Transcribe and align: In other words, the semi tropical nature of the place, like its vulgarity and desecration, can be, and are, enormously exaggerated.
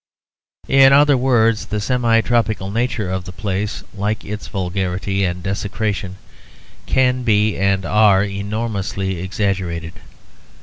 In 0.67 0.93
other 0.93 1.15
words, 1.15 1.67
the 1.67 1.79
semi 1.79 2.21
tropical 2.21 2.71
nature 2.71 3.07
of 3.11 3.25
the 3.25 3.31
place, 3.31 3.83
like 3.93 4.25
its 4.25 4.47
vulgarity 4.47 5.23
and 5.23 5.43
desecration, 5.43 6.15
can 6.87 7.21
be, 7.21 7.55
and 7.55 7.85
are, 7.85 8.23
enormously 8.23 9.19
exaggerated. 9.19 9.93